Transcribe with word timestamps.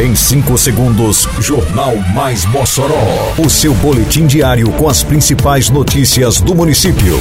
Em 0.00 0.14
5 0.14 0.56
segundos, 0.56 1.28
Jornal 1.40 1.94
Mais 2.14 2.46
Mossoró. 2.46 3.34
O 3.36 3.50
seu 3.50 3.74
boletim 3.74 4.26
diário 4.26 4.72
com 4.72 4.88
as 4.88 5.02
principais 5.02 5.68
notícias 5.68 6.40
do 6.40 6.54
município. 6.54 7.18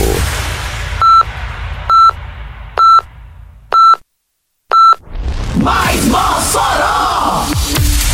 Mais 5.57 6.05
Mossoró! 6.05 7.47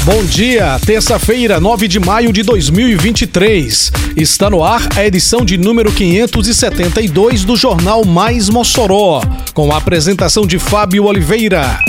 Bom 0.03 0.23
dia, 0.23 0.79
terça-feira, 0.83 1.59
9 1.59 1.87
de 1.87 1.99
maio 1.99 2.33
de 2.33 2.41
2023. 2.41 3.91
Está 4.17 4.49
no 4.49 4.63
ar 4.63 4.81
a 4.95 5.05
edição 5.05 5.45
de 5.45 5.59
número 5.59 5.91
572 5.91 7.45
do 7.45 7.55
Jornal 7.55 8.03
Mais 8.03 8.49
Mossoró, 8.49 9.21
com 9.53 9.71
a 9.71 9.77
apresentação 9.77 10.47
de 10.47 10.57
Fábio 10.57 11.03
Oliveira. 11.03 11.84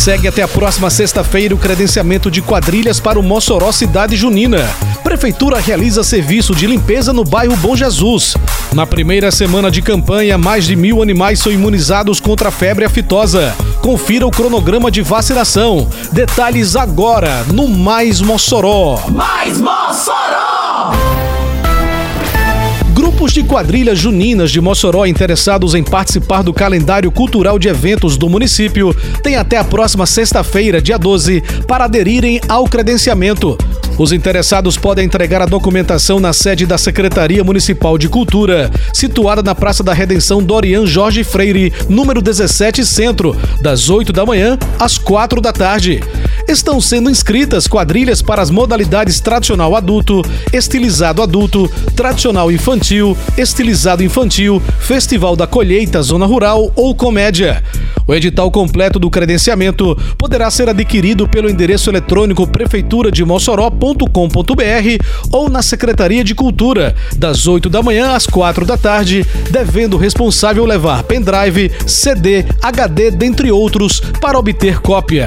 Segue 0.00 0.26
até 0.26 0.40
a 0.40 0.48
próxima 0.48 0.88
sexta-feira 0.88 1.54
o 1.54 1.58
credenciamento 1.58 2.30
de 2.30 2.40
quadrilhas 2.40 2.98
para 2.98 3.20
o 3.20 3.22
Mossoró 3.22 3.70
Cidade 3.70 4.16
Junina. 4.16 4.66
Prefeitura 5.04 5.60
realiza 5.60 6.02
serviço 6.02 6.54
de 6.54 6.66
limpeza 6.66 7.12
no 7.12 7.22
bairro 7.22 7.54
Bom 7.58 7.76
Jesus. 7.76 8.34
Na 8.72 8.86
primeira 8.86 9.30
semana 9.30 9.70
de 9.70 9.82
campanha, 9.82 10.38
mais 10.38 10.64
de 10.64 10.74
mil 10.74 11.02
animais 11.02 11.38
são 11.38 11.52
imunizados 11.52 12.18
contra 12.18 12.48
a 12.48 12.50
febre 12.50 12.86
aftosa. 12.86 13.54
Confira 13.82 14.26
o 14.26 14.30
cronograma 14.30 14.90
de 14.90 15.02
vacinação. 15.02 15.86
Detalhes 16.10 16.76
agora 16.76 17.44
no 17.52 17.68
Mais 17.68 18.22
Mossoró. 18.22 18.98
Mais 19.10 19.60
Mossoró! 19.60 21.19
Grupos 23.00 23.32
de 23.32 23.42
quadrilhas 23.42 23.98
juninas 23.98 24.50
de 24.50 24.60
Mossoró 24.60 25.06
interessados 25.06 25.74
em 25.74 25.82
participar 25.82 26.42
do 26.42 26.52
calendário 26.52 27.10
cultural 27.10 27.58
de 27.58 27.66
eventos 27.66 28.18
do 28.18 28.28
município 28.28 28.94
têm 29.22 29.36
até 29.36 29.56
a 29.56 29.64
próxima 29.64 30.04
sexta-feira, 30.04 30.82
dia 30.82 30.98
12, 30.98 31.42
para 31.66 31.86
aderirem 31.86 32.38
ao 32.46 32.66
credenciamento. 32.66 33.56
Os 33.96 34.12
interessados 34.12 34.76
podem 34.76 35.06
entregar 35.06 35.40
a 35.40 35.46
documentação 35.46 36.20
na 36.20 36.34
sede 36.34 36.66
da 36.66 36.76
Secretaria 36.76 37.42
Municipal 37.42 37.96
de 37.96 38.06
Cultura, 38.06 38.70
situada 38.92 39.42
na 39.42 39.54
Praça 39.54 39.82
da 39.82 39.94
Redenção 39.94 40.42
Dorian 40.42 40.84
Jorge 40.84 41.24
Freire, 41.24 41.72
número 41.88 42.20
17 42.20 42.84
Centro, 42.84 43.34
das 43.62 43.88
8 43.88 44.12
da 44.12 44.26
manhã 44.26 44.58
às 44.78 44.98
4 44.98 45.40
da 45.40 45.54
tarde. 45.54 46.02
Estão 46.50 46.80
sendo 46.80 47.08
inscritas 47.08 47.68
quadrilhas 47.68 48.20
para 48.20 48.42
as 48.42 48.50
modalidades 48.50 49.20
tradicional 49.20 49.76
adulto, 49.76 50.20
estilizado 50.52 51.22
adulto, 51.22 51.70
tradicional 51.94 52.50
infantil, 52.50 53.16
estilizado 53.38 54.02
infantil, 54.02 54.60
festival 54.80 55.36
da 55.36 55.46
colheita, 55.46 56.02
zona 56.02 56.26
rural 56.26 56.72
ou 56.74 56.92
comédia. 56.92 57.62
O 58.04 58.12
edital 58.12 58.50
completo 58.50 58.98
do 58.98 59.08
credenciamento 59.08 59.96
poderá 60.18 60.50
ser 60.50 60.68
adquirido 60.68 61.28
pelo 61.28 61.48
endereço 61.48 61.88
eletrônico 61.88 62.44
prefeitura 62.48 63.12
de 63.12 63.24
mossoró.com.br 63.24 64.08
ou 65.30 65.48
na 65.48 65.62
Secretaria 65.62 66.24
de 66.24 66.34
Cultura, 66.34 66.96
das 67.14 67.46
8 67.46 67.70
da 67.70 67.80
manhã 67.80 68.16
às 68.16 68.26
4 68.26 68.66
da 68.66 68.76
tarde, 68.76 69.24
devendo 69.52 69.94
o 69.94 70.00
responsável 70.00 70.64
levar 70.64 71.04
pendrive, 71.04 71.70
CD, 71.86 72.44
HD, 72.60 73.12
dentre 73.12 73.52
outros, 73.52 74.00
para 74.20 74.36
obter 74.36 74.80
cópia. 74.80 75.26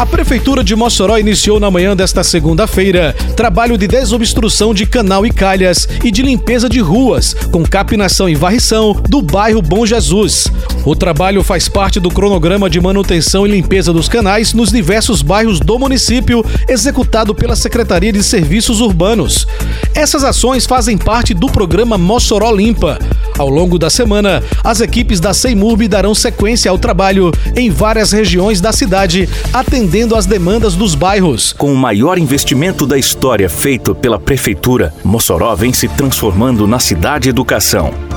A 0.00 0.06
Prefeitura 0.06 0.64
de 0.64 0.74
Mossoró 0.74 1.18
iniciou 1.18 1.60
na 1.60 1.70
manhã 1.70 1.94
desta 1.94 2.24
segunda-feira 2.24 3.14
trabalho 3.36 3.76
de 3.76 3.86
desobstrução 3.86 4.72
de 4.72 4.86
canal 4.86 5.26
e 5.26 5.30
calhas 5.30 5.86
e 6.02 6.10
de 6.10 6.22
limpeza 6.22 6.70
de 6.70 6.80
ruas, 6.80 7.34
com 7.52 7.62
capinação 7.64 8.26
e 8.26 8.34
varrição 8.34 8.94
do 8.94 9.20
bairro 9.20 9.60
Bom 9.60 9.84
Jesus. 9.84 10.50
O 10.84 10.96
trabalho 10.96 11.42
faz 11.42 11.68
parte 11.68 12.00
do 12.00 12.10
cronograma 12.10 12.70
de 12.70 12.80
manutenção 12.80 13.46
e 13.46 13.50
limpeza 13.50 13.92
dos 13.92 14.08
canais 14.08 14.54
nos 14.54 14.70
diversos 14.70 15.20
bairros 15.20 15.60
do 15.60 15.78
município, 15.78 16.44
executado 16.68 17.34
pela 17.34 17.54
Secretaria 17.54 18.12
de 18.12 18.22
Serviços 18.22 18.80
Urbanos. 18.80 19.46
Essas 19.94 20.24
ações 20.24 20.64
fazem 20.64 20.96
parte 20.96 21.34
do 21.34 21.48
programa 21.48 21.98
Mossoró 21.98 22.50
Limpa. 22.50 22.98
Ao 23.38 23.48
longo 23.48 23.78
da 23.78 23.90
semana, 23.90 24.42
as 24.64 24.80
equipes 24.80 25.20
da 25.20 25.34
Seimurb 25.34 25.86
darão 25.86 26.14
sequência 26.14 26.70
ao 26.70 26.78
trabalho 26.78 27.30
em 27.54 27.70
várias 27.70 28.12
regiões 28.12 28.60
da 28.60 28.72
cidade, 28.72 29.28
atendendo 29.52 30.16
às 30.16 30.24
demandas 30.24 30.74
dos 30.74 30.94
bairros. 30.94 31.52
Com 31.52 31.72
o 31.72 31.76
maior 31.76 32.18
investimento 32.18 32.86
da 32.86 32.98
história 32.98 33.48
feito 33.48 33.94
pela 33.94 34.18
Prefeitura, 34.18 34.94
Mossoró 35.04 35.54
vem 35.54 35.72
se 35.72 35.88
transformando 35.88 36.66
na 36.66 36.78
cidade 36.78 37.28
educação. 37.28 38.09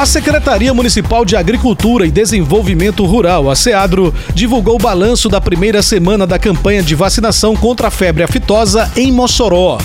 A 0.00 0.06
Secretaria 0.06 0.72
Municipal 0.72 1.26
de 1.26 1.36
Agricultura 1.36 2.06
e 2.06 2.10
Desenvolvimento 2.10 3.04
Rural, 3.04 3.50
a 3.50 3.54
SEADRO, 3.54 4.14
divulgou 4.34 4.76
o 4.76 4.78
balanço 4.78 5.28
da 5.28 5.42
primeira 5.42 5.82
semana 5.82 6.26
da 6.26 6.38
campanha 6.38 6.82
de 6.82 6.94
vacinação 6.94 7.54
contra 7.54 7.88
a 7.88 7.90
febre 7.90 8.22
aftosa 8.22 8.90
em 8.96 9.12
Mossoró. 9.12 9.76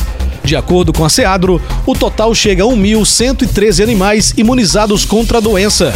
De 0.41 0.55
acordo 0.55 0.93
com 0.93 1.03
a 1.03 1.09
SEADRO, 1.09 1.61
o 1.85 1.93
total 1.93 2.33
chega 2.33 2.63
a 2.63 2.65
1.113 2.65 3.83
animais 3.83 4.33
imunizados 4.37 5.03
contra 5.03 5.39
a 5.39 5.41
doença. 5.41 5.93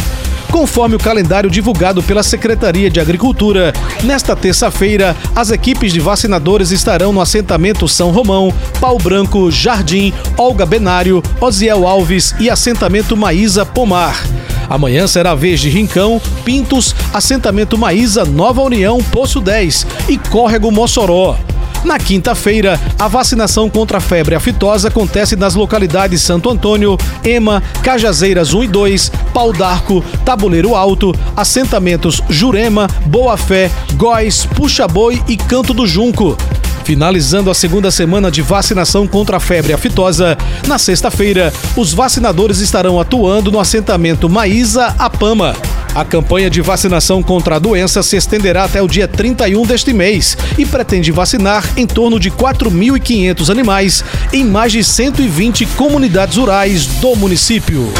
Conforme 0.50 0.96
o 0.96 0.98
calendário 0.98 1.48
divulgado 1.48 2.02
pela 2.02 2.22
Secretaria 2.22 2.90
de 2.90 3.00
Agricultura, 3.00 3.72
nesta 4.02 4.34
terça-feira, 4.34 5.16
as 5.34 5.50
equipes 5.50 5.92
de 5.92 6.00
vacinadores 6.00 6.70
estarão 6.72 7.12
no 7.12 7.20
assentamento 7.20 7.86
São 7.86 8.10
Romão, 8.10 8.52
Pau 8.80 8.98
Branco, 8.98 9.50
Jardim, 9.50 10.12
Olga 10.36 10.66
Benário, 10.66 11.22
Osiel 11.40 11.86
Alves 11.86 12.34
e 12.40 12.50
assentamento 12.50 13.16
Maísa 13.16 13.64
Pomar. 13.64 14.20
Amanhã 14.68 15.06
será 15.06 15.32
a 15.32 15.36
vez 15.36 15.60
de 15.60 15.68
Rincão, 15.68 16.20
Pintos, 16.44 16.94
assentamento 17.12 17.78
Maísa, 17.78 18.24
Nova 18.24 18.60
União, 18.62 18.98
Poço 19.02 19.40
10 19.40 19.86
e 20.08 20.18
Córrego 20.18 20.70
Mossoró. 20.70 21.36
Na 21.84 21.98
quinta-feira, 21.98 22.78
a 22.98 23.08
vacinação 23.08 23.70
contra 23.70 23.98
a 23.98 24.00
febre 24.00 24.34
aftosa 24.34 24.88
acontece 24.88 25.34
nas 25.34 25.54
localidades 25.54 26.20
Santo 26.20 26.50
Antônio, 26.50 26.98
Ema, 27.24 27.62
Cajazeiras 27.82 28.52
1 28.52 28.64
e 28.64 28.68
2, 28.68 29.12
Pau 29.32 29.52
d'Arco, 29.52 30.04
Tabuleiro 30.24 30.74
Alto, 30.74 31.14
assentamentos 31.34 32.22
Jurema, 32.28 32.86
Boa 33.06 33.36
Fé, 33.36 33.70
Góis, 33.94 34.44
Puxa 34.54 34.86
Boi 34.86 35.22
e 35.26 35.36
Canto 35.36 35.72
do 35.72 35.86
Junco. 35.86 36.36
Finalizando 36.84 37.50
a 37.50 37.54
segunda 37.54 37.90
semana 37.90 38.30
de 38.30 38.42
vacinação 38.42 39.06
contra 39.06 39.36
a 39.36 39.40
febre 39.40 39.72
aftosa, 39.72 40.36
na 40.66 40.78
sexta-feira, 40.78 41.52
os 41.76 41.92
vacinadores 41.92 42.60
estarão 42.60 42.98
atuando 42.98 43.52
no 43.52 43.60
assentamento 43.60 44.28
Maísa 44.28 44.94
Apama. 44.98 45.54
A 45.94 46.04
campanha 46.04 46.48
de 46.48 46.60
vacinação 46.60 47.22
contra 47.22 47.56
a 47.56 47.58
doença 47.58 48.02
se 48.02 48.16
estenderá 48.16 48.64
até 48.64 48.80
o 48.80 48.86
dia 48.86 49.08
31 49.08 49.66
deste 49.66 49.92
mês 49.92 50.36
e 50.56 50.64
pretende 50.64 51.10
vacinar 51.10 51.64
em 51.76 51.86
torno 51.86 52.18
de 52.20 52.30
4.500 52.30 53.50
animais 53.50 54.04
em 54.32 54.44
mais 54.44 54.70
de 54.70 54.84
120 54.84 55.66
comunidades 55.66 56.36
rurais 56.36 56.86
do 56.86 57.16
município. 57.16 57.92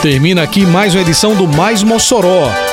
Termina 0.00 0.42
aqui 0.42 0.64
mais 0.64 0.94
uma 0.94 1.02
edição 1.02 1.34
do 1.34 1.46
Mais 1.46 1.82
Mossoró, 1.82 2.50